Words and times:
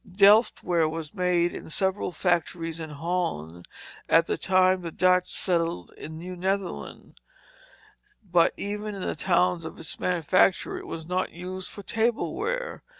Delft 0.11 0.63
ware 0.63 0.89
was 0.89 1.13
made 1.13 1.53
in 1.53 1.69
several 1.69 2.11
factories 2.11 2.79
in 2.79 2.89
Holland 2.89 3.67
at 4.09 4.25
the 4.25 4.35
time 4.35 4.81
the 4.81 4.89
Dutch 4.89 5.31
settled 5.31 5.91
in 5.95 6.17
New 6.17 6.35
Netherland; 6.35 7.21
but 8.23 8.51
even 8.57 8.95
in 8.95 9.03
the 9.03 9.13
towns 9.13 9.63
of 9.63 9.77
its 9.77 9.99
manufacture 9.99 10.75
it 10.79 10.87
was 10.87 11.05
not 11.05 11.33
used 11.33 11.69
for 11.69 11.83
table 11.83 12.33
ware. 12.33 12.81